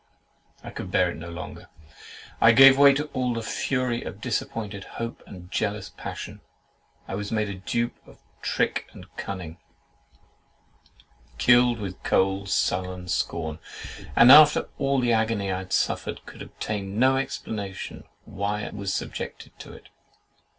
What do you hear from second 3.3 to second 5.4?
the fury of disappointed hope